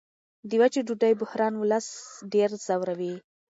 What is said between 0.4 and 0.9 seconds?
د وچې